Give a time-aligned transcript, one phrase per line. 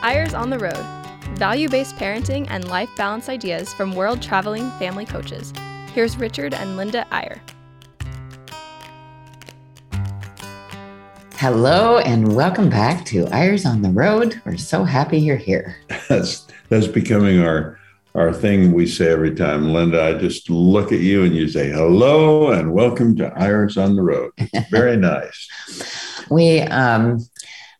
[0.00, 0.86] Eyres on the Road
[1.36, 5.52] value based parenting and life balance ideas from world traveling family coaches.
[5.92, 7.42] Here's Richard and Linda Eyre.
[11.34, 14.40] Hello and welcome back to Eyres on the Road.
[14.44, 15.76] We're so happy you're here.
[16.08, 17.78] That's that's becoming our
[18.14, 19.72] our thing we say every time.
[19.72, 23.96] Linda, I just look at you and you say hello and welcome to Eyres on
[23.96, 24.30] the Road.
[24.70, 25.48] Very nice.
[26.30, 27.18] we um,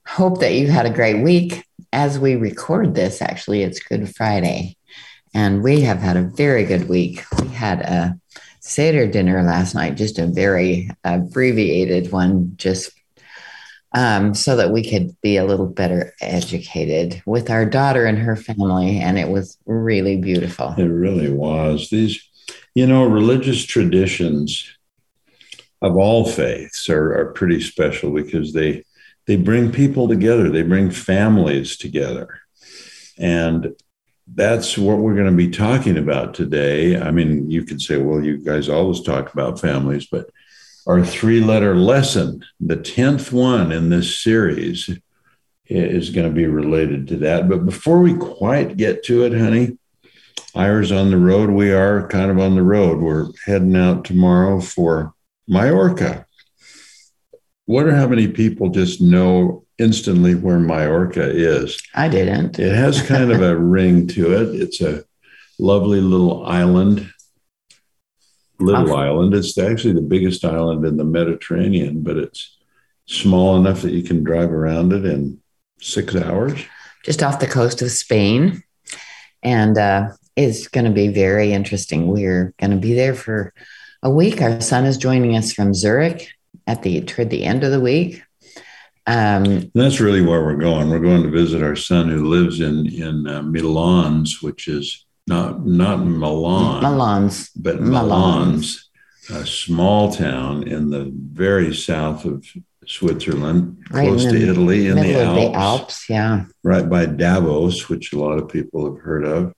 [0.07, 1.65] hope that you had a great week.
[1.93, 4.77] As we record this, actually, it's Good Friday,
[5.35, 7.25] and we have had a very good week.
[7.41, 8.19] We had a
[8.61, 12.91] Seder dinner last night, just a very abbreviated one, just
[13.95, 18.37] um, so that we could be a little better educated with our daughter and her
[18.37, 19.01] family.
[19.01, 20.75] And it was really beautiful.
[20.77, 21.89] It really was.
[21.89, 22.23] These,
[22.75, 24.71] you know, religious traditions
[25.81, 28.85] of all faiths are, are pretty special because they
[29.29, 32.41] they bring people together, they bring families together.
[33.19, 33.75] And
[34.27, 36.99] that's what we're going to be talking about today.
[36.99, 40.31] I mean, you could say, well, you guys always talk about families, but
[40.87, 44.89] our three letter lesson, the 10th one in this series,
[45.67, 47.51] is going to be related to that.
[47.51, 49.77] But before we quite get to it, honey,
[50.55, 51.51] Eyres on the road.
[51.51, 53.01] We are kind of on the road.
[53.01, 55.13] We're heading out tomorrow for
[55.47, 56.27] Majorca
[57.69, 61.81] wonder how many people just know instantly where Majorca is.
[61.95, 62.59] I didn't.
[62.59, 64.61] It has kind of a ring to it.
[64.61, 65.05] It's a
[65.59, 67.13] lovely little island.
[68.59, 69.35] Little island.
[69.35, 72.57] It's actually the biggest island in the Mediterranean, but it's
[73.07, 75.41] small enough that you can drive around it in
[75.81, 76.65] six hours.
[77.05, 78.65] Just off the coast of Spain.
[79.45, 82.09] And uh, it's going to be very interesting.
[82.09, 83.53] We're going to be there for
[84.03, 84.41] a week.
[84.41, 86.29] Our son is joining us from Zurich
[86.69, 88.23] at the toward the end of the week.
[89.07, 90.91] Um, that's really where we're going.
[90.91, 95.67] We're going to visit our son who lives in in uh, Milans, which is not
[95.67, 98.85] not Milan, Milans, but Milans,
[99.31, 102.47] a small town in the very south of
[102.87, 108.13] Switzerland, right close to Italy, in the Alps, the Alps, yeah, right by Davos, which
[108.13, 109.55] a lot of people have heard of.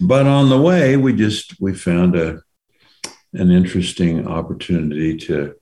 [0.00, 2.40] But on the way, we just we found a
[3.32, 5.56] an interesting opportunity to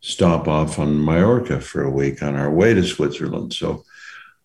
[0.00, 3.52] stop off on Majorca for a week on our way to Switzerland.
[3.52, 3.84] So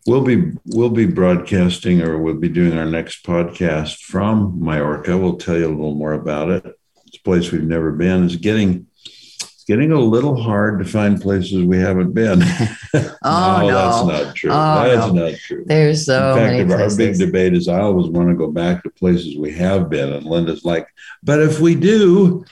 [0.08, 5.18] we'll be we'll be broadcasting or we'll be doing our next podcast from Majorca.
[5.18, 6.66] We'll tell you a little more about it.
[7.08, 8.26] It's a place we've never been.
[8.26, 12.42] It's getting it's getting a little hard to find places we haven't been.
[12.94, 14.52] oh no, no, that's not true.
[14.52, 15.30] Oh, that's no.
[15.30, 15.64] not true.
[15.66, 18.84] There's so In fact, many our big debate is I always want to go back
[18.84, 20.88] to places we have been, and Linda's like,
[21.24, 22.44] but if we do,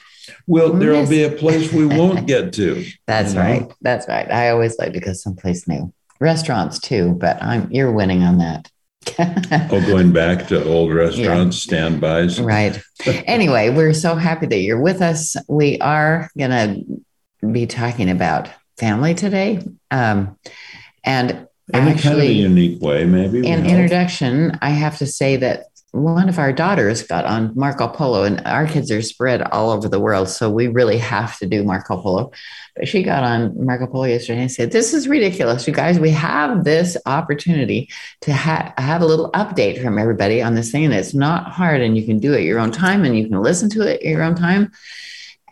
[0.46, 2.84] well, there'll be a place we won't get to.
[3.06, 3.44] That's you know?
[3.44, 3.72] right.
[3.80, 4.30] That's right.
[4.30, 5.92] I always like to go someplace new.
[6.20, 8.70] Restaurants too, but I'm you're winning on that.
[9.18, 11.68] oh, going back to old restaurants, yeah.
[11.68, 12.40] standbys.
[12.40, 12.80] Right.
[13.06, 15.34] anyway, we're so happy that you're with us.
[15.48, 16.76] We are gonna
[17.50, 19.60] be talking about family today.
[19.90, 20.38] Um,
[21.04, 23.46] and in actually, kind of a unique way, maybe.
[23.46, 28.24] In introduction, I have to say that one of our daughters got on Marco Polo,
[28.24, 30.28] and our kids are spread all over the world.
[30.28, 32.32] So we really have to do Marco Polo.
[32.74, 35.66] But she got on Marco Polo yesterday and said, This is ridiculous.
[35.66, 37.90] You guys, we have this opportunity
[38.22, 40.86] to ha- have a little update from everybody on this thing.
[40.86, 43.42] And it's not hard, and you can do it your own time, and you can
[43.42, 44.72] listen to it your own time.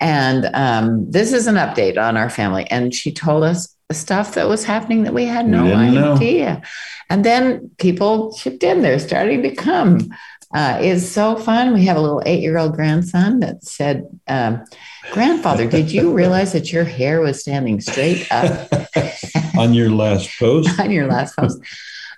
[0.00, 2.64] And um, this is an update on our family.
[2.70, 6.54] And she told us stuff that was happening that we had no we idea.
[6.54, 6.62] Know.
[7.08, 8.82] And then people chipped in.
[8.82, 10.10] They're starting to come.
[10.52, 11.74] Uh, it's so fun.
[11.74, 14.64] We have a little eight year old grandson that said, um,
[15.12, 18.68] Grandfather, did you realize that your hair was standing straight up?
[19.58, 20.68] on your last post?
[20.80, 21.60] on your last post.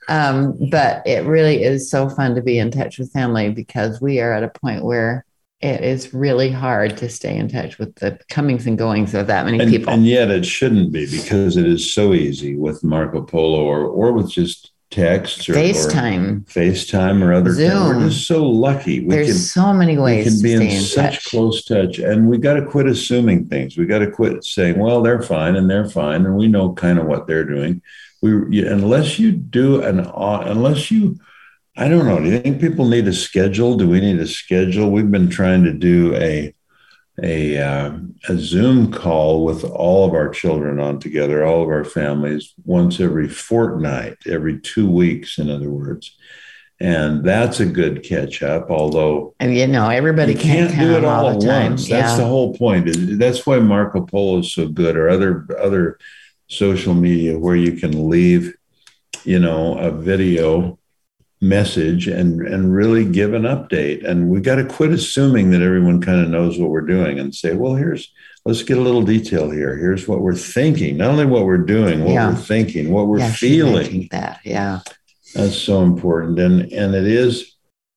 [0.09, 4.21] Um, but it really is so fun to be in touch with family because we
[4.21, 5.25] are at a point where
[5.63, 9.47] it is really hard to stay in touch with the comings and goings of that
[9.47, 9.93] many and, people.
[9.93, 14.13] And yet it shouldn't be because it is so easy with Marco Polo or, or
[14.13, 17.53] with just texts or FaceTime, or FaceTime or other.
[17.53, 17.97] Zoom.
[17.97, 19.01] We're just so lucky.
[19.05, 20.43] We There's can, so many ways.
[20.43, 23.79] We can be in, in such close touch, and we got to quit assuming things.
[23.79, 26.99] We got to quit saying, "Well, they're fine and they're fine," and we know kind
[26.99, 27.83] of what they're doing.
[28.21, 31.19] We unless you do an unless you.
[31.77, 32.21] I don't know.
[32.21, 33.77] Do you think people need a schedule?
[33.77, 34.91] Do we need a schedule?
[34.91, 36.55] We've been trying to do a
[37.23, 37.93] a, uh,
[38.29, 43.01] a Zoom call with all of our children on together, all of our families, once
[43.01, 46.17] every fortnight, every two weeks, in other words.
[46.81, 50.97] And that's a good catch up, although and you know everybody you can't, can't do
[50.97, 51.73] it all, all at time.
[51.73, 51.89] once.
[51.89, 52.17] That's yeah.
[52.17, 52.89] the whole point.
[53.19, 55.99] That's why Marco Polo is so good, or other other
[56.49, 58.55] social media where you can leave,
[59.25, 60.79] you know, a video
[61.43, 66.01] message and and really give an update and we got to quit assuming that everyone
[66.01, 68.13] kind of knows what we're doing and say well here's
[68.45, 72.05] let's get a little detail here here's what we're thinking not only what we're doing
[72.05, 72.29] what Yeah.
[72.31, 74.39] we're thinking what we're Yeah, feeling that.
[74.45, 74.81] Yeah.
[75.35, 77.57] that's so important and and it is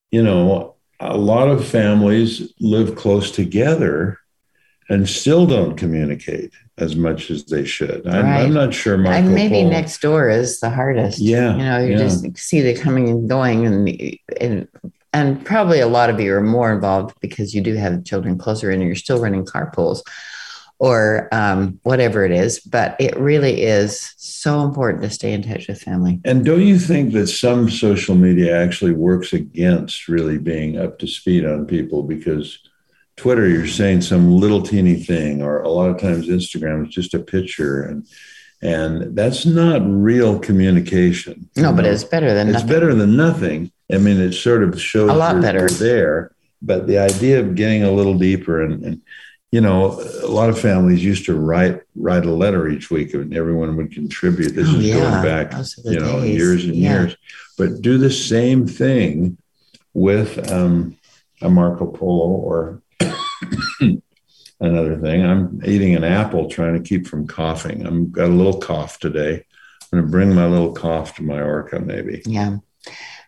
[0.09, 4.17] you know a lot of families live close together
[4.89, 8.41] and still don't communicate as much as they should I'm, Right.
[8.43, 11.19] I'm not sure Marco and maybe Polo- next door is the hardest.
[11.19, 11.97] Yeah, You know, you yeah.
[11.97, 14.67] just see the coming and going and, and
[15.13, 18.69] and probably a lot of you are more involved because you do have children closer
[18.69, 20.01] in and you're still running carpools
[20.77, 22.59] or um, whatever it is.
[22.59, 26.19] But it really is so important to stay in touch with family.
[26.25, 31.07] And don't you think that some social media actually works against really being up to
[31.07, 32.03] speed on people?
[32.03, 32.59] Because
[33.17, 37.13] Twitter, you're saying some little teeny thing, or a lot of times Instagram is just
[37.13, 38.05] a picture, and
[38.61, 41.49] and that's not real communication.
[41.55, 42.55] No, you but it's better than nothing.
[42.55, 42.75] it's nothing.
[42.81, 43.71] better than nothing.
[43.91, 45.67] I mean, it sort of shows A lot better.
[45.69, 46.31] there.
[46.61, 49.01] But the idea of getting a little deeper and, and
[49.51, 53.33] you know, a lot of families used to write write a letter each week, and
[53.33, 54.49] everyone would contribute.
[54.55, 54.95] This Oh, is yeah.
[54.99, 56.37] going back, Those are the you know, days.
[56.37, 56.99] years and Yeah.
[57.01, 57.17] years.
[57.57, 59.37] But do the same thing
[59.93, 60.97] with um,
[61.41, 62.81] a Marco Polo or
[64.59, 65.25] another thing.
[65.25, 67.85] I'm eating an apple, trying to keep from coughing.
[67.85, 69.45] I'm got a little cough today.
[69.81, 72.23] I'm going to bring my little cough to Majorca, maybe.
[72.25, 72.57] Yeah.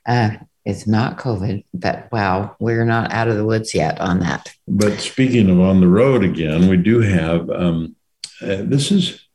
[0.05, 0.31] Uh,
[0.65, 4.53] it's not COVID, but wow, we're not out of the woods yet on that.
[4.67, 7.95] But speaking of on the road again, we do have um,
[8.41, 9.27] uh, this is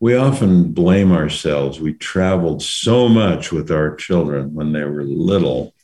[0.00, 1.80] we often blame ourselves.
[1.80, 5.74] We traveled so much with our children when they were little,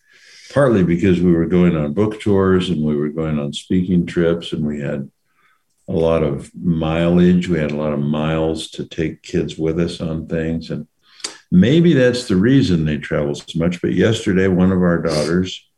[0.55, 4.53] partly because we were going on book tours and we were going on speaking trips
[4.53, 5.11] and we had
[5.89, 7.49] a lot of mileage.
[7.49, 10.71] We had a lot of miles to take kids with us on things.
[10.71, 10.87] And
[11.51, 13.83] maybe that's the reason they travel so much.
[13.83, 15.69] But yesterday, one of our daughters,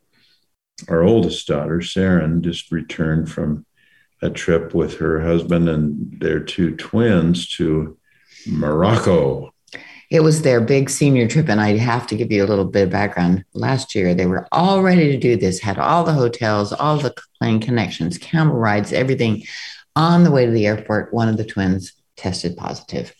[0.87, 3.65] our oldest daughter, Saren, just returned from
[4.21, 7.97] a trip with her husband and their two twins to
[8.47, 9.51] Morocco.
[10.09, 12.83] It was their big senior trip, and I have to give you a little bit
[12.83, 13.43] of background.
[13.53, 17.13] Last year, they were all ready to do this, had all the hotels, all the
[17.39, 19.43] plane connections, camel rides, everything.
[19.97, 23.13] On the way to the airport, one of the twins tested positive.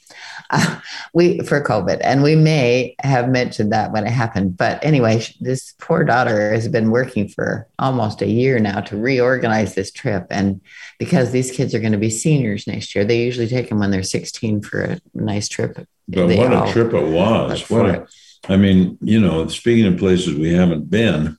[0.49, 0.79] Uh,
[1.13, 4.57] we for COVID, and we may have mentioned that when it happened.
[4.57, 9.75] But anyway, this poor daughter has been working for almost a year now to reorganize
[9.75, 10.61] this trip, and
[10.99, 13.91] because these kids are going to be seniors next year, they usually take them when
[13.91, 15.75] they're 16 for a nice trip.
[16.07, 17.69] But They what a trip it was.
[17.69, 18.07] What
[18.47, 21.37] I mean, you know, speaking of places we haven't been,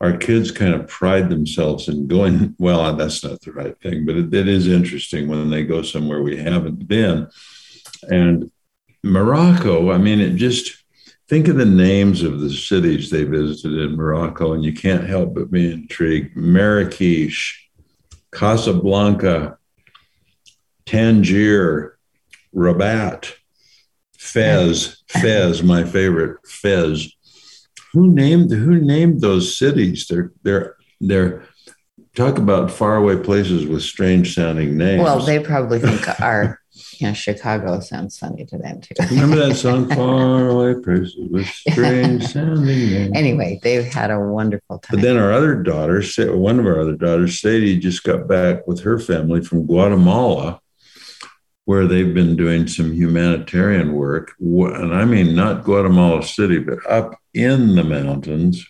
[0.00, 2.56] our kids kind of pride themselves in going.
[2.58, 6.22] Well, that's not the right thing, but it, it is interesting when they go somewhere
[6.22, 7.28] we haven't been.
[8.10, 8.50] And
[9.02, 10.84] Morocco, I mean, it just
[11.28, 15.34] think of the names of the cities they visited in Morocco, and you can't help
[15.34, 16.36] but be intrigued.
[16.36, 17.68] Marrakesh,
[18.32, 19.58] Casablanca,
[20.86, 21.98] Tangier,
[22.54, 23.34] Rabat,
[24.18, 27.12] Fez, Fez, my favorite, Fez.
[27.92, 30.06] Who named who named those cities?
[30.08, 31.44] They're they're they're
[32.14, 35.02] talk about faraway places with strange sounding names.
[35.02, 36.60] Well, they probably think our,
[37.08, 38.94] know, Chicago sounds funny to them too.
[39.10, 43.12] remember that song, Faraway Places with Strange Sounding Names.
[43.16, 44.96] anyway, they've had a wonderful time.
[44.96, 46.02] But then our other daughter,
[46.36, 50.60] one of our other daughters, Saydi, just got back with her family from Guatemala,
[51.64, 54.32] where they've been doing some humanitarian work.
[54.40, 58.66] And I mean, not Guatemala City, but up in the mountains,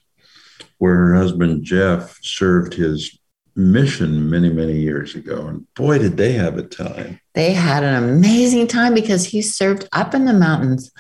[0.79, 3.19] where her husband, Jeff, served his
[3.55, 5.47] mission many, many years ago.
[5.47, 7.21] And boy, did they have a time.
[7.35, 10.91] they had an amazing time because he served up in the mountains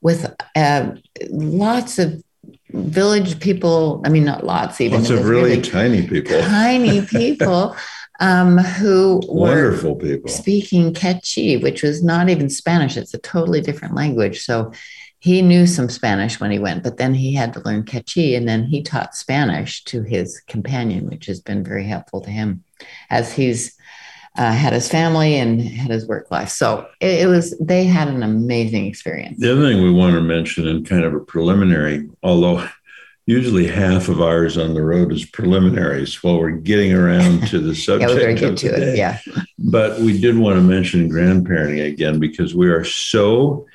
[0.00, 0.92] with uh,
[1.30, 2.22] lots of
[2.70, 4.00] village people.
[4.04, 4.98] I mean, not lots, even.
[4.98, 7.76] Lots of was really tiny people, tiny people
[8.20, 10.30] um, who were wonderful people.
[10.30, 12.96] speaking Quechua, which was not even Spanish.
[12.96, 14.42] It's a totally different language.
[14.42, 14.72] So
[15.20, 18.48] he knew some Spanish when he went, but then he had to learn Quechua, and
[18.48, 22.64] then he taught Spanish to his companion, which has been very helpful to him
[23.10, 23.76] as he's
[24.38, 26.48] uh, had his family and had his work life.
[26.48, 29.38] So it, it was they had an amazing experience.
[29.38, 32.66] The other thing we want to mention in kind of a preliminary, although
[33.26, 37.74] usually half of Eyres on the road is preliminaries while we're getting around to the
[37.74, 38.10] subject.
[38.10, 38.28] Yeah, subject.
[38.28, 38.80] we better of get to it.
[38.80, 38.96] day.
[38.96, 39.18] Yeah.
[39.58, 43.66] But we did want to mention grandparenting again because we are so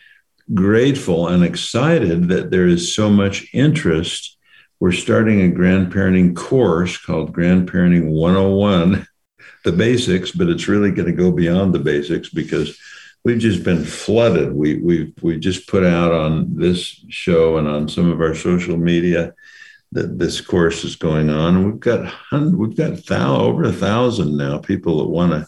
[0.53, 4.37] grateful and excited that there is so much interest.
[4.79, 9.07] We're starting a grandparenting course called Grandparenting 101,
[9.63, 12.77] the basics, but it's really going to go beyond the basics because
[13.23, 14.53] we've just been flooded.
[14.53, 18.77] We we we just put out on this show and on some of our social
[18.77, 19.33] media
[19.91, 21.65] that this course is going on.
[21.65, 25.47] We've got we've got thou, over a thousand now people that want to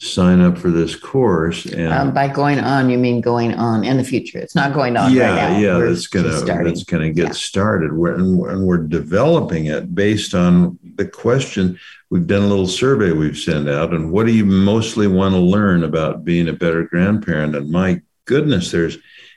[0.00, 1.66] sign up for this course.
[1.66, 4.38] And Um, by going on, you mean going on in the future.
[4.38, 5.58] It's not going on yeah, right now.
[5.58, 6.30] yeah, We're that's gonna
[6.64, 7.32] that's gonna get Yeah.
[7.32, 7.92] started.
[7.92, 11.78] We're, and, and we're developing it based on the question.
[12.08, 15.40] We've done a little survey we've sent out, and what do you mostly want to
[15.40, 17.54] learn about being a better grandparent?
[17.54, 18.96] And my goodness, there's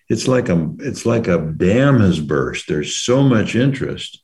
[0.09, 2.67] it's like a it's like a dam has burst.
[2.67, 4.23] There's so much interest,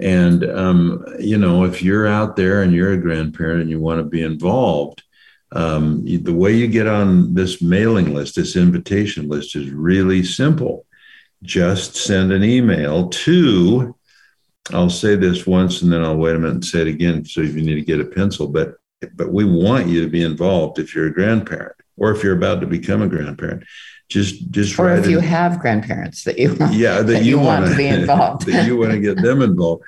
[0.00, 3.98] and um, you know, if you're out there and you're a grandparent and you want
[4.00, 5.02] to be involved,
[5.54, 10.84] um, the way you get on this mailing list, this invitation list, is really simple.
[11.42, 13.94] Just send an email to,
[14.72, 17.24] I'll say this once and then I'll wait a minute and say it again.
[17.24, 18.74] So if you need to get a pencil, but
[19.14, 22.60] but we want you to be involved if you're a grandparent or if you're about
[22.62, 23.62] to become a grandparent.
[24.08, 26.72] Just just or if you it- have grandparents that you want.
[26.74, 28.46] yeah that, that you, you want want to be involved.
[28.46, 29.82] that you want to get them involved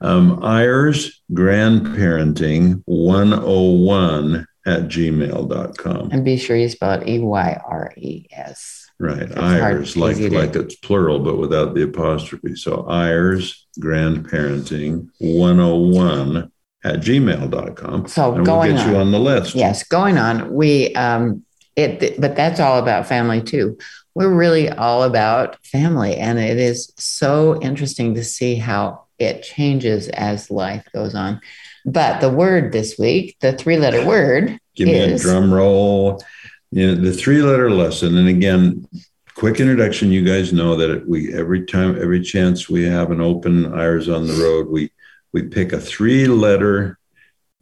[0.00, 7.92] um Eyres grandparenting 101 at gmail.com And be sure you spell it E Y R
[7.96, 8.88] E S.
[8.98, 16.50] right Eyres like like it's plural but without the apostrophe so Eyres grandparenting 101
[16.84, 19.00] at gmail.com So and we'll going get you on.
[19.02, 20.52] on the list Yes, going on.
[20.52, 21.44] We um
[21.76, 23.78] it but that's all about family too.
[24.14, 30.08] We're really all about family and it is so interesting to see how it changes
[30.08, 31.40] as life goes on.
[31.84, 36.22] But the word this week, the three-letter word give me is- a drum roll.
[36.70, 38.16] You know, the three letter lesson.
[38.16, 38.86] And again,
[39.34, 40.12] quick introduction.
[40.12, 44.26] You guys know that we every time, every chance we have an open Eyres on
[44.26, 44.90] the road, we
[45.32, 46.98] we pick a three letter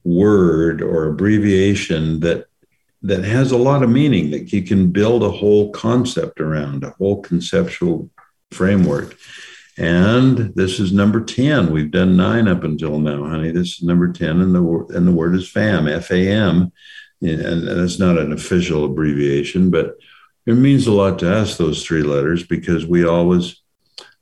[0.05, 2.47] word or abbreviation that
[3.03, 6.91] that has a lot of meaning that you can build a whole concept around, a
[6.99, 8.11] whole conceptual
[8.51, 9.17] framework.
[9.79, 11.71] And this is number 10.
[11.71, 13.53] We've done nine up until now, honey.
[13.53, 16.73] This is number 10, and the, and the word is FAM, F A M.
[17.23, 19.97] And, that's not an official abbreviation, but
[20.47, 23.61] it means a lot to us, those three letters, because we always,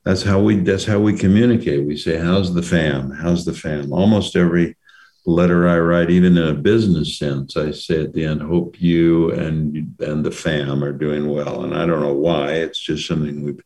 [0.04, 1.86] that's how we, that's how we communicate.
[1.86, 3.10] We say, how's the fam?
[3.10, 3.92] How's the fam?
[3.92, 4.76] Almost every
[5.24, 9.32] letter I write, even in a business sense, I say at the end, hope you
[9.32, 11.64] and, and the fam are doing well.
[11.64, 13.62] And I don't know why, it's just something we've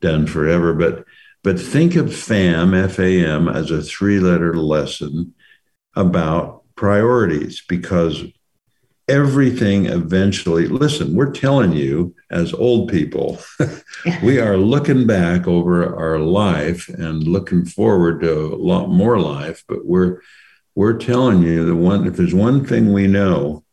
[0.00, 1.04] done forever, but
[1.42, 5.34] but think of FAM, F A M, as a three letter lesson
[5.96, 8.24] about priorities because
[9.08, 13.38] everything eventually, listen, we're telling you as old people,
[14.22, 19.64] we are looking back over our life and looking forward to a lot more life,
[19.66, 20.20] but we're
[20.76, 23.64] we're telling you the one if there's one thing we know,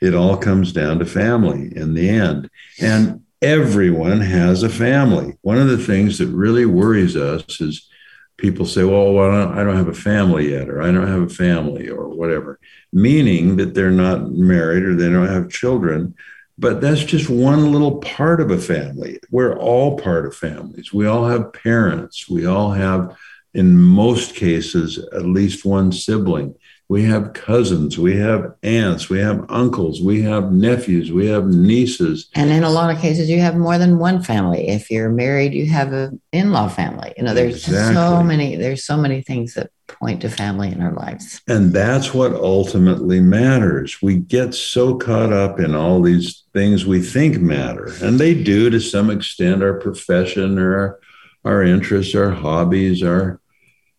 [0.00, 2.50] it all comes down to family in the end.
[2.80, 5.36] And everyone has a family.
[5.42, 7.88] One of the things that really worries us is
[8.36, 11.06] people say, well, well I, don't, I don't have a family yet, or I don't
[11.06, 12.58] have a family, or whatever,
[12.92, 16.14] meaning that they're not married or they don't have children.
[16.58, 19.20] But that's just one little part of a family.
[19.30, 20.92] We're all part of families.
[20.92, 22.30] We all have parents.
[22.30, 23.14] We all have,
[23.52, 26.54] in most cases, at least one sibling.
[26.88, 32.28] We have cousins, we have aunts, we have uncles, we have nephews, we have nieces.
[32.34, 34.68] And in a lot of cases, you have more than one family.
[34.68, 37.12] If you're married, you have an in-law family.
[37.16, 38.54] You know, there's so many.
[38.54, 41.40] There's so many things that point to family in our lives.
[41.48, 44.00] And that's what ultimately matters.
[44.02, 48.70] We get so caught up in all these things we think matter, and they do
[48.70, 51.00] to some extent our profession or our,
[51.44, 53.40] our interests, our hobbies, our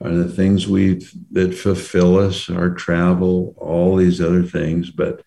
[0.02, 1.02] are the things we
[1.32, 4.92] that fulfill us, our travel, all these other things.
[4.92, 5.24] But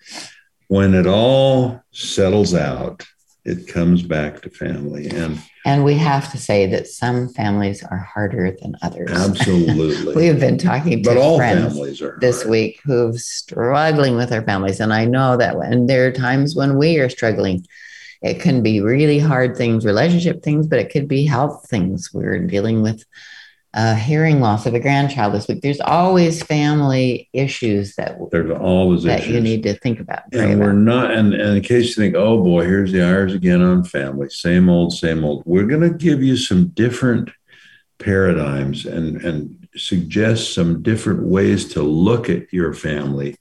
[0.68, 3.04] when it all settles out,
[3.44, 5.08] it comes back to family.
[5.10, 9.10] And And we have to say that some families are harder than others.
[9.10, 10.14] absolutely.
[10.20, 11.74] we have been talking to but all friends
[12.20, 12.50] this hard.
[12.50, 16.76] week who've struggling with their families, and I know that when there are times when
[16.78, 17.66] we are struggling.
[18.22, 22.10] It can be really hard things, relationship things, but it could be health things.
[22.12, 23.02] We're dealing with
[23.72, 25.60] uh, hearing loss of a grandchild this week.
[25.62, 29.34] There's always family issues that There's always that issues.
[29.34, 30.22] you need to think about.
[30.32, 30.80] and we're about.
[30.82, 34.28] not and, and in case you think oh boy here's the Eyres again on family
[34.28, 37.30] same old same old we're going to give you some different
[37.98, 43.36] paradigms and and suggest some different ways to look at your family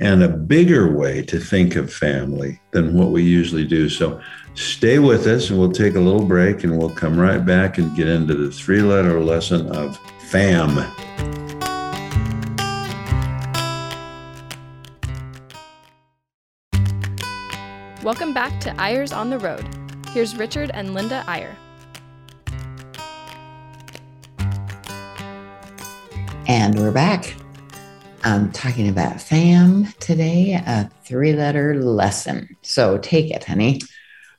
[0.00, 4.20] and a bigger way to think of family than what we usually do so
[4.58, 7.94] stay with us and we'll take a little break and we'll come right back and
[7.94, 9.96] get into the three letter lesson of
[10.30, 10.76] fam
[18.02, 19.64] Welcome back to Eyres on the Road.
[20.12, 21.56] Here's Richard and Linda Eyre.
[26.48, 27.36] And we're back.
[28.24, 32.56] I'm talking about FAM today, a three letter lesson.
[32.62, 33.80] So take it, honey.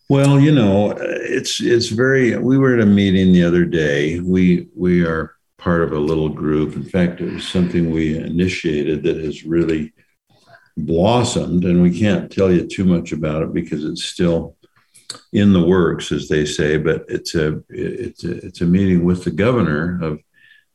[0.10, 2.36] Well, you know, it's it's very.
[2.36, 4.20] We were at a meeting the other day.
[4.20, 6.76] We we are part of a little group.
[6.76, 9.94] In fact, it was something we initiated that has really
[10.76, 14.58] blossomed, and we can't tell you too much about it because it's still
[15.32, 16.78] in the works, as they say.
[16.78, 20.20] But it's a it's a, it's a meeting with the governor of,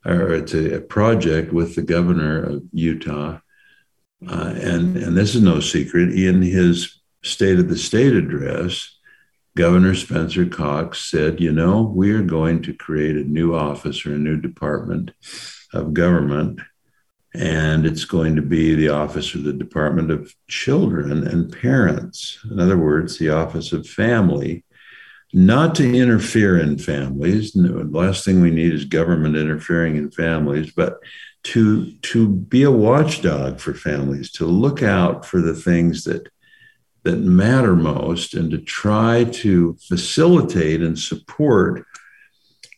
[0.05, 3.39] or it's a, project with the governor of Utah,
[4.29, 6.13] uh, and and this is no secret.
[6.13, 8.94] In his State of the State address.
[9.55, 14.13] Governor Spencer Cox said, you know, we are going to create a new office or
[14.13, 15.11] a new department
[15.73, 16.59] of government
[17.37, 22.39] and it's going to be the office of the Department of Children and Parents.
[22.49, 24.63] In other words, the Office of Family,
[25.33, 27.51] not to interfere in families.
[27.51, 30.99] The last thing we need is government interfering in families, but
[31.43, 36.29] to, to be a watchdog for families, to look out for the things that,
[37.05, 41.85] that matter most, and to try to facilitate and support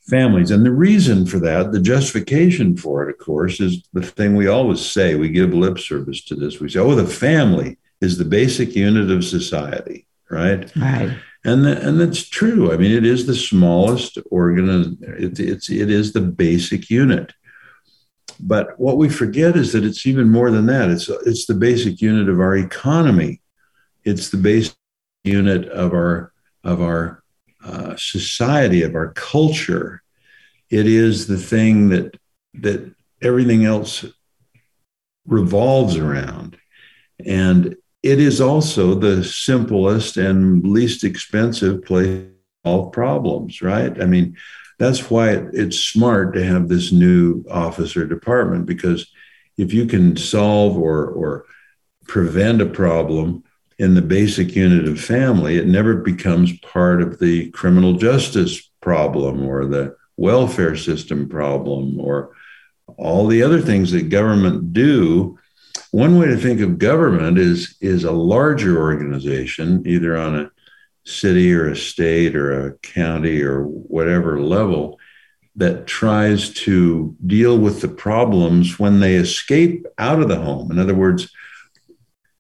[0.08, 0.52] families.
[0.52, 4.48] And the reason for that, the justification for it, of course, is the thing we
[4.48, 5.16] always say.
[5.16, 6.60] We give lip service to this.
[6.60, 10.72] We say, oh, the family is the basic unit of society, right?
[10.76, 11.18] Right.
[11.44, 12.72] And, the, and that's true.
[12.72, 17.34] I mean, it is the smallest organ, it, it's, it is the basic unit.
[18.40, 20.90] But what we forget is that it's even more than that.
[20.90, 23.42] It's, it's the basic unit of our economy.
[24.08, 24.74] It's the basic
[25.26, 26.32] unit of our,
[26.64, 27.22] of our
[27.62, 30.02] uh, society, of our culture.
[30.70, 32.16] It is the thing that
[32.54, 32.90] that
[33.22, 34.06] everything else
[35.26, 36.58] revolves around,
[37.26, 42.32] and it is also the simplest and least expensive place to
[42.66, 43.62] solve problems.
[43.62, 44.02] Right?
[44.02, 44.38] I mean,
[44.80, 49.12] that's why it's smart to have this new office or department because
[49.58, 51.46] if you can solve or or
[52.08, 53.44] prevent a problem
[53.80, 59.48] in the basic unit of family, it never becomes part of the criminal justice problem
[59.48, 62.36] or the welfare system problem or
[62.98, 65.38] all the other things that government do.
[65.92, 70.52] One way to think of government is, is a larger organization, either on a
[71.06, 75.00] city or a state or a county or whatever level,
[75.56, 80.72] that tries to deal with the problems when they escape out of the home.
[80.72, 81.32] In other words,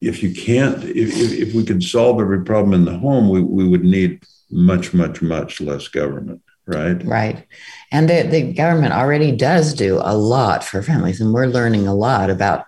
[0.02, 3.68] if you can't, if, if we could solve every problem in the home, we, we
[3.68, 7.04] would need much, much, much less government, right?
[7.04, 7.46] Right.
[7.92, 11.96] And the, the government already does do a lot for families, and we're learning a
[11.96, 12.66] lot about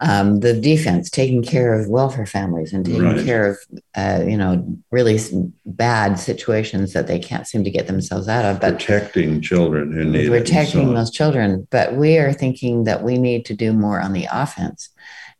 [0.00, 3.24] um, the defense taking care of welfare families and taking right.
[3.24, 3.58] care of,
[3.94, 5.18] uh, you know, really
[5.64, 8.60] bad situations that they can't seem to get themselves out of.
[8.60, 11.66] But protecting children who need protecting those children.
[11.70, 14.90] But we are thinking that we need to do more on the offense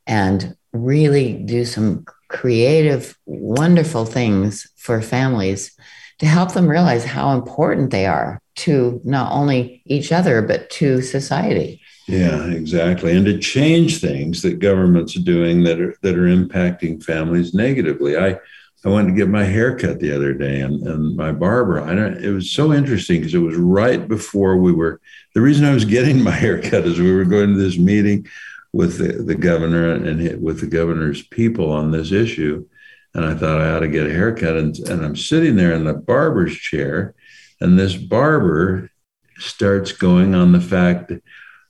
[0.06, 5.76] and really do some creative, wonderful things for families
[6.18, 11.02] to help them realize how important they are to not only each other, but to
[11.02, 11.80] society.
[12.08, 13.14] Yeah, exactly.
[13.16, 18.16] And to change things that governments are doing that are that are impacting families negatively.
[18.16, 18.38] I
[18.84, 21.92] I went to get my hair cut the other day and, and my barber, I
[21.92, 25.00] don't, it was so interesting because it was right before we were,
[25.34, 28.28] the reason I was getting my hair cut is we were going to this meeting
[28.72, 32.66] with the, the governor and with the governor's people on this issue.
[33.14, 34.56] And I thought I ought to get a haircut.
[34.56, 37.14] And, and I'm sitting there in the barber's chair,
[37.60, 38.90] and this barber
[39.38, 41.12] starts going on the fact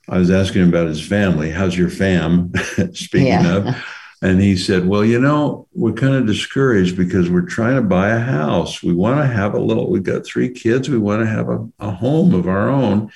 [0.09, 1.51] I was asking him about his family.
[1.51, 2.51] How's your fam?
[2.93, 3.55] Speaking yeah.
[3.55, 3.85] of.
[4.21, 8.09] And he said, Well, you know, we're kind of discouraged because we're trying to buy
[8.09, 8.81] a house.
[8.81, 10.89] We want to have a little, we've got three kids.
[10.89, 13.11] We want to have a, a home of our own.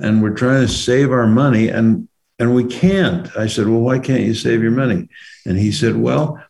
[0.00, 1.68] And we're trying to save our money.
[1.68, 3.34] And and we can't.
[3.36, 5.08] I said, Well, why can't you save your money?
[5.46, 6.42] And he said, Well,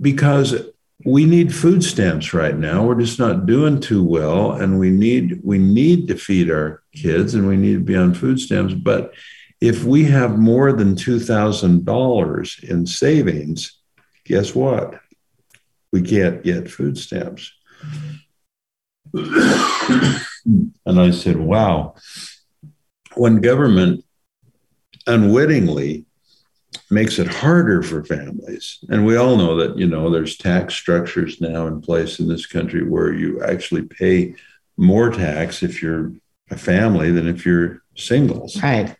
[0.00, 0.70] because
[1.04, 2.84] we need food stamps right now.
[2.84, 4.52] We're just not doing too well.
[4.52, 8.14] And we need we need to feed our kids and we need to be on
[8.14, 8.74] food stamps.
[8.74, 9.14] But
[9.60, 13.78] if we have more than two thousand dollars in savings,
[14.24, 15.00] guess what?
[15.92, 17.52] We can't get food stamps.
[19.14, 20.20] and
[20.86, 21.94] I said, Wow.
[23.14, 24.04] When government
[25.08, 26.04] unwittingly
[26.90, 28.78] makes it harder for families.
[28.88, 32.46] And we all know that, you know, there's tax structures now in place in this
[32.46, 34.34] country where you actually pay
[34.76, 36.12] more tax if you're
[36.50, 38.62] a family than if you're singles.
[38.62, 38.94] Right.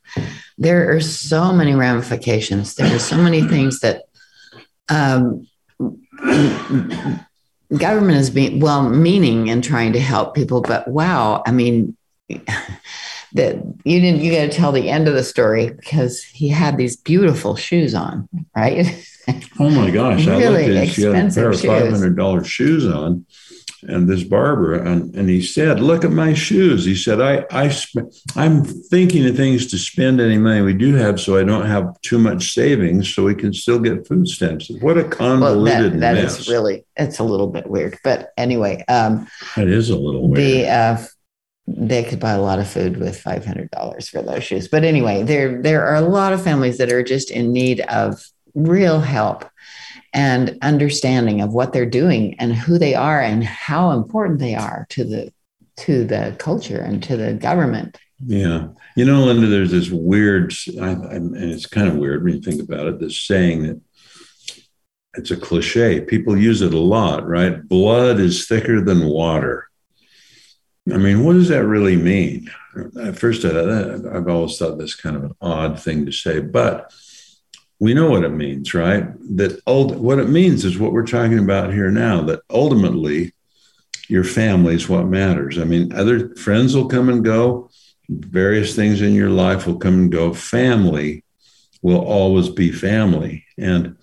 [0.57, 2.75] There are so many ramifications.
[2.75, 4.05] There are so many things that
[4.89, 5.47] um,
[7.77, 11.97] government is being well meaning and trying to help people, but wow, I mean,
[13.35, 16.77] that you didn't you got to tell the end of the story because he had
[16.77, 18.87] these beautiful shoes on, right?
[19.61, 20.25] Oh my gosh!
[20.25, 20.95] Really I looked at.
[20.95, 23.27] She had a pair of five hundred dollar shoes on,
[23.83, 27.69] and this barber and, and he said, "Look at my shoes." He said, "I I
[27.69, 31.67] sp- I'm thinking of things to spend any money we do have, so I don't
[31.67, 35.93] have too much savings, so we can still get food stamps." What a Well, convoluted
[35.97, 36.41] that, that mess!
[36.41, 40.43] is really it's a little bit weird, but anyway, um, that is a little weird.
[40.43, 40.99] the uh,
[41.77, 44.69] they could buy a lot of food with five hundred dollars for those shoes.
[44.69, 48.23] But anyway, there there are a lot of families that are just in need of
[48.55, 49.45] real help
[50.15, 54.87] and understanding of what they're doing and who they are and how important they are
[54.91, 55.33] to the
[55.77, 57.99] to the culture and to the government.
[58.25, 58.69] Yeah.
[58.97, 62.41] You know, Linda, there's this weird, I, I, and it's kind of weird when you
[62.41, 63.81] think about it, this saying that
[65.15, 66.01] it's a cliche.
[66.01, 67.67] People use it a lot, right?
[67.69, 69.68] Blood is thicker than water.
[70.93, 72.51] I mean, what does that really mean?
[73.03, 76.93] At first, I, I've always thought that's kind of an odd thing to say, but
[77.81, 79.07] we know what it means, right?
[79.37, 83.33] That ult- what it means is what we're talking about here now, that ultimately
[84.09, 85.59] your family is what matters.
[85.59, 87.71] I mean, other friends will come and go,
[88.09, 90.33] various things in your life will come and go.
[90.33, 91.25] Family
[91.83, 93.45] will always be family.
[93.59, 93.97] And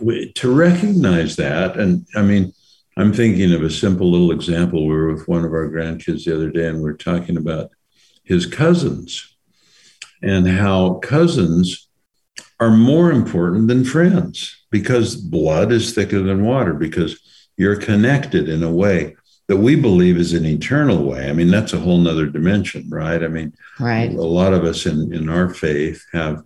[0.00, 2.52] we, to recognize that, and I mean,
[2.96, 4.86] I'm thinking of a simple little example.
[4.86, 7.70] We were with one of our grandkids the other day, and we are talking about
[8.24, 9.34] his cousins
[10.22, 11.88] and how cousins
[12.60, 17.18] are more important than friends because blood is thicker than water, because
[17.56, 19.16] you're connected in a way
[19.48, 21.28] that we believe is an eternal way.
[21.28, 23.22] I mean, that's a whole nother dimension, right?
[23.22, 24.10] I mean, Right.
[24.14, 26.42] a lot of us in, in our faith have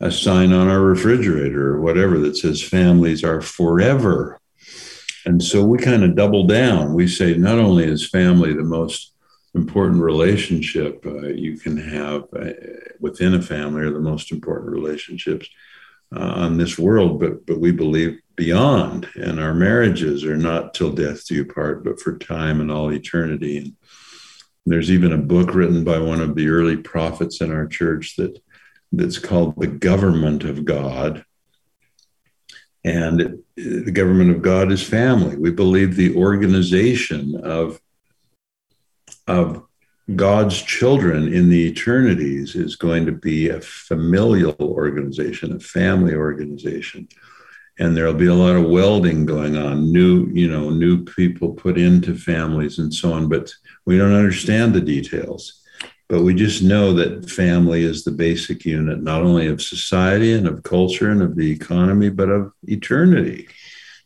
[0.00, 4.37] a sign on our refrigerator or whatever that says families are forever.
[5.28, 6.94] And so we kind of double down.
[6.94, 9.12] We say not only is family the most
[9.54, 12.52] important relationship uh, you can have uh,
[12.98, 15.46] within a family or the most important relationships
[16.16, 20.92] uh, on this world, but but we believe beyond, and our marriages are not till
[20.92, 23.58] death do you part, but for time and all eternity.
[23.58, 23.76] And
[24.64, 28.40] there's even a book written by one of the early prophets in our church that
[28.92, 31.26] that's called the government of God.
[32.88, 35.36] And the government of God is family.
[35.36, 37.78] We believe the organization of
[39.26, 39.62] of
[40.16, 47.06] God's children in the eternities is going to be a familial organization, a family organization.
[47.78, 51.76] And there'll be a lot of welding going on, new, you know, new people put
[51.76, 53.28] into families and so on.
[53.28, 53.52] But
[53.84, 55.57] we don't understand the details.
[56.08, 60.46] But we just know that family is the basic unit, not only of society and
[60.46, 63.46] of culture and of the economy, but of eternity.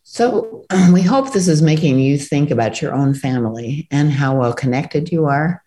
[0.02, 4.52] So we hope this is making you think about your own family and how well
[4.52, 5.62] connected you are.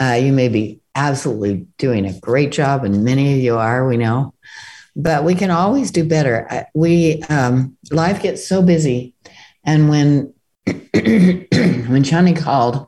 [0.00, 3.96] Uh, you may be absolutely doing a great job, and many of you are, we
[3.96, 4.34] know,
[4.96, 6.66] but we can always do better.
[6.74, 9.14] We um, life gets so busy,
[9.64, 10.32] and when
[10.94, 12.86] when Johnny called,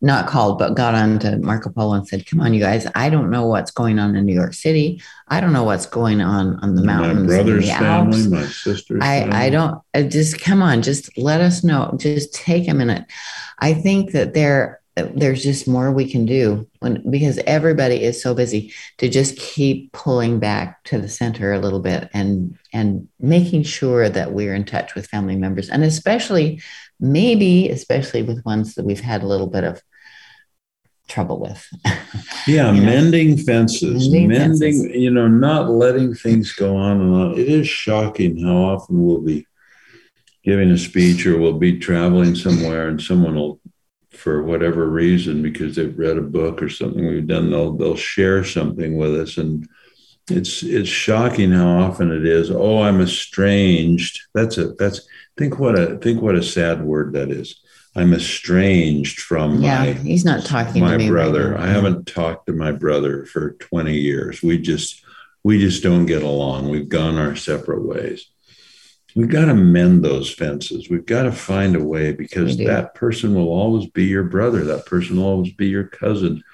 [0.00, 2.86] not called, but got on to Marco Polo and said, "Come on, you guys!
[2.94, 5.02] I don't know what's going on in New York City.
[5.28, 8.16] I don't know what's going on on the mountains, my brother's the Alps.
[8.16, 9.32] family, my sister's family.
[9.32, 11.94] I, I don't uh, just come on, just let us know.
[11.98, 13.06] Just take a minute.
[13.58, 18.34] I think that there there's just more we can do when because everybody is so
[18.34, 23.62] busy to just keep pulling back to the center a little bit and and making
[23.62, 26.60] sure that we're in touch with family members and especially
[26.98, 29.82] maybe especially with ones that we've had a little bit of
[31.08, 31.66] trouble with.
[32.48, 32.86] Yeah, you know.
[32.86, 34.96] mending fences, Mending mending, fences.
[34.96, 37.32] you know, not letting things go on and on.
[37.32, 39.44] It is shocking how often we'll be
[40.44, 43.60] giving a speech or we'll be traveling somewhere and someone will,
[44.16, 48.44] for whatever reason, because they've read a book or something we've done, they'll they'll share
[48.44, 49.36] something with us.
[49.36, 49.68] And
[50.28, 54.20] it's it's shocking how often it is, oh, I'm estranged.
[54.34, 57.60] That's a that's think what a think what a sad word that is.
[57.94, 61.52] I'm estranged from yeah, my he's not talking my brother.
[61.52, 61.60] Right.
[61.62, 64.42] I haven't talked to my brother for 20 years.
[64.42, 65.02] We just
[65.42, 66.68] we just don't get along.
[66.68, 68.26] We've gone our separate ways.
[69.16, 70.90] We've got to mend those fences.
[70.90, 74.62] We've got to find a way because that person will always be your brother.
[74.62, 76.44] That person will always be your cousin.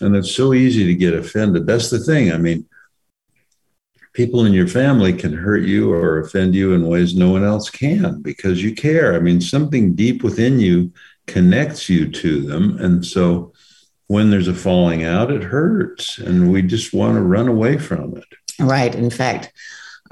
[0.00, 1.64] And it's so easy to get offended.
[1.64, 2.32] That's the thing.
[2.32, 2.66] I mean,
[4.14, 7.70] people in your family can hurt you or offend you in ways no one else
[7.70, 9.14] can because you care.
[9.14, 10.92] I mean, something deep within you
[11.28, 12.78] connects you to them.
[12.78, 13.52] And so
[14.08, 16.18] when there's a falling out, it hurts.
[16.18, 18.24] And we just want to run away from it.
[18.58, 18.92] Right.
[18.92, 19.52] In fact,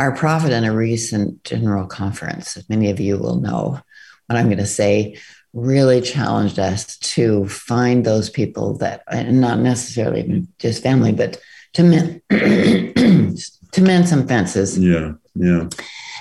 [0.01, 3.79] our prophet in a recent general conference, as many of you will know
[4.27, 5.19] what I'm going to say,
[5.53, 11.39] really challenged us to find those people that, and not necessarily just family, but
[11.75, 14.79] to mend, to mend some fences.
[14.79, 15.69] Yeah, yeah.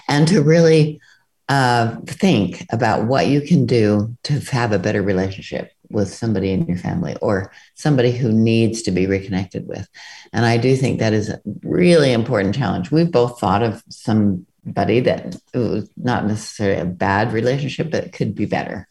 [0.10, 1.00] And to really
[1.48, 6.66] uh, think about what you can do to have a better relationship with somebody in
[6.66, 9.88] your family or somebody who needs to be reconnected with.
[10.34, 12.92] And I do think that is a really important challenge.
[12.92, 18.46] We've both thought of somebody that was not necessarily a bad relationship, but could be
[18.46, 18.88] better.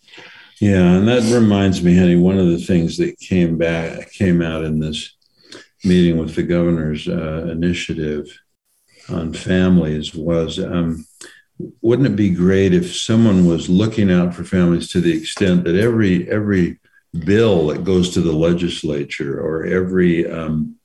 [0.60, 4.64] Yeah, and that reminds me, honey, one of the things that came back came out
[4.64, 5.14] in this
[5.84, 8.26] meeting with the governor's uh, initiative
[9.08, 11.06] on families was um,
[11.80, 15.76] wouldn't it be great if someone was looking out for families to the extent that
[15.76, 16.78] every every
[17.24, 20.76] bill that goes to the legislature or every um,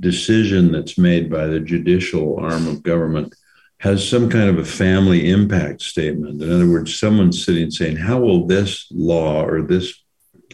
[0.00, 3.34] decision that's made by the judicial arm of government
[3.80, 6.42] has some kind of a family impact statement.
[6.42, 9.94] In other words, someone's sitting saying, "How will this law or this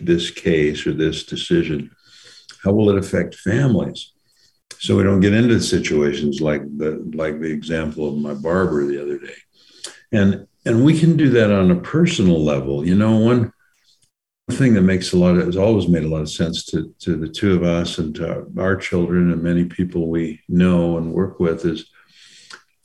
[0.00, 1.90] this case or this decision,
[2.62, 4.12] how will it affect families?"
[4.78, 9.00] So we don't get into situations like the like the example of my barber the
[9.00, 9.36] other day,
[10.12, 12.86] and and we can do that on a personal level.
[12.86, 13.52] You know, one
[14.50, 17.16] thing that makes a lot of has always made a lot of sense to to
[17.16, 21.40] the two of us and to our children and many people we know and work
[21.40, 21.90] with is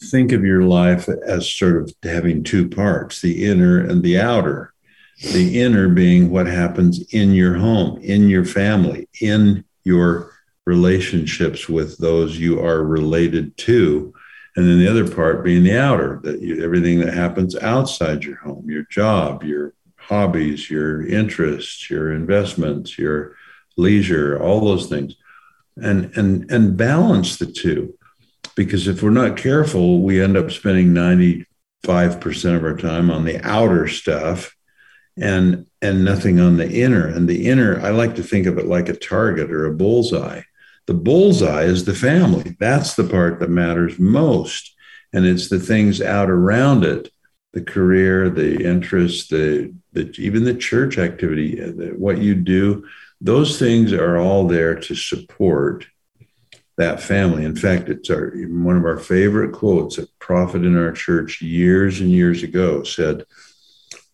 [0.03, 4.73] think of your life as sort of having two parts the inner and the outer.
[5.33, 10.31] The inner being what happens in your home, in your family, in your
[10.65, 14.13] relationships with those you are related to.
[14.55, 18.37] And then the other part being the outer, that you, everything that happens outside your
[18.37, 19.73] home, your job, your
[20.09, 23.35] hobbies, your interests, your investments, your
[23.77, 25.15] leisure, all those things.
[25.77, 27.97] And and and balance the two
[28.55, 31.45] because if we're not careful, we end up spending 95%
[32.55, 34.53] of our time on the outer stuff
[35.15, 37.07] and and nothing on the inner.
[37.07, 40.41] And the inner, I like to think of it like a target or a bullseye.
[40.87, 42.57] The bullseye is the family.
[42.59, 44.75] That's the part that matters most.
[45.13, 47.11] And it's the things out around it
[47.53, 52.87] the career, the interests, the, the even the church activity, uh, the, what you do.
[53.21, 55.85] Those things are all there to support
[56.77, 57.43] that family.
[57.43, 59.97] In fact, it's our one of our favorite quotes.
[59.97, 63.25] A prophet in our church years and years ago said,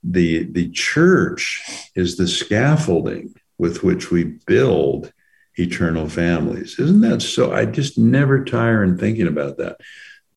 [0.03, 5.13] "the The church is the scaffolding with which we build
[5.55, 7.53] eternal families." Isn't that so?
[7.53, 9.79] I just never tire in thinking about that.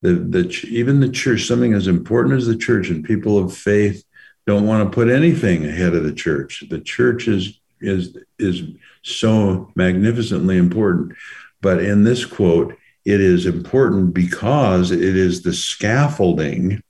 [0.03, 4.05] The the even the church, something as important as the church, and people of faith
[4.47, 6.65] don't want to put anything ahead of the church.
[6.71, 8.63] The church is is is
[9.03, 11.15] so magnificently important
[11.61, 16.83] but in this quote, it is important because it is the scaffolding,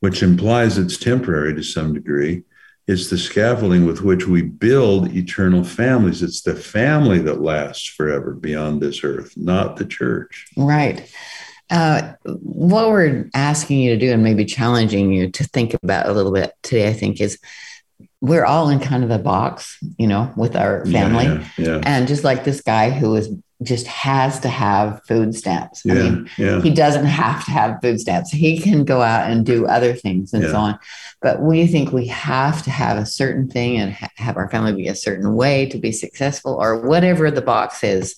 [0.00, 2.44] which implies it's temporary to some degree.
[2.86, 6.22] It's the scaffolding with which we build eternal families.
[6.22, 10.46] It's the family that lasts forever beyond this earth, not the church.
[10.56, 11.10] Right.
[11.70, 16.12] Uh, what we're asking you to do and maybe challenging you to think about a
[16.12, 17.38] little bit today, I think, is
[18.20, 21.24] we're all in kind of a box, you know, with our family.
[21.24, 21.80] Yeah, yeah.
[21.84, 23.28] And just like this guy who is
[23.62, 25.82] just has to have food stamps.
[25.84, 26.60] Yeah, I mean, yeah.
[26.60, 28.30] he doesn't have to have food stamps.
[28.30, 30.50] He can go out and do other things and yeah.
[30.50, 30.78] so on.
[31.22, 34.74] But we think we have to have a certain thing and ha- have our family
[34.74, 38.16] be a certain way to be successful or whatever the box is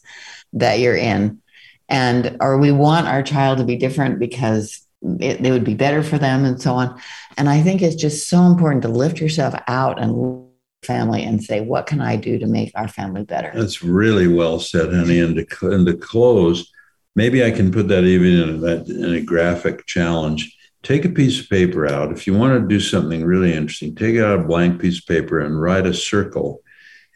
[0.54, 1.40] that you're in.
[1.88, 4.80] And or we want our child to be different because
[5.20, 7.00] it, it would be better for them and so on.
[7.36, 10.46] And I think it's just so important to lift yourself out and
[10.82, 13.52] family and say, what can I do to make our family better?
[13.54, 15.20] That's really well said, honey.
[15.20, 16.70] And to, and to close,
[17.14, 20.56] maybe I can put that even in in a graphic challenge.
[20.82, 22.12] Take a piece of paper out.
[22.12, 25.40] If you want to do something really interesting, take out a blank piece of paper
[25.40, 26.62] and write a circle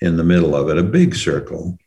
[0.00, 1.78] in the middle of it, a big circle,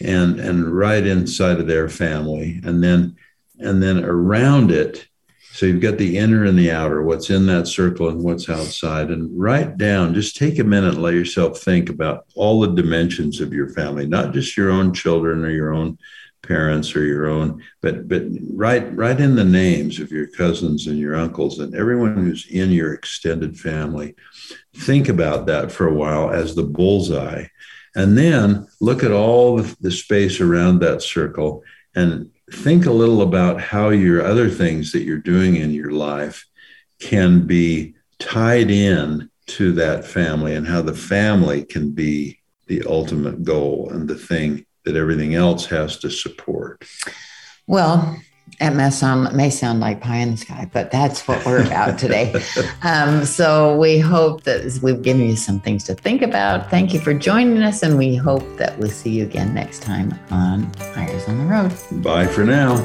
[0.00, 3.16] and and right inside of their family, and then
[3.58, 5.06] and then around it,
[5.52, 9.08] so you've got the inner and the outer, what's in that circle and what's outside.
[9.08, 13.40] And write down, just take a minute and let yourself think about all the dimensions
[13.40, 15.96] of your family, not just your own children or your own
[16.42, 20.98] parents or your own, but but write write in the names of your cousins and
[20.98, 24.14] your uncles and everyone who's in your extended family.
[24.74, 27.46] Think about that for a while as the bullseye.
[27.96, 33.60] And then look at all the, space around that circle and think a little about
[33.60, 36.44] how your other things that you're doing in your life
[37.00, 43.42] can be tied in to that family and how the family can be the ultimate
[43.42, 46.84] goal and the thing that everything else has to support.
[47.66, 48.20] Well,
[48.60, 51.98] It may sound, may sound like pie in the sky, but that's what we're about
[51.98, 52.32] today.
[52.82, 56.70] Um, so we hope that we've given you some things to think about.
[56.70, 60.16] Thank you for joining us, and we hope that we'll see you again next time
[60.30, 62.02] on Eyres on the Road.
[62.02, 62.76] Bye for now.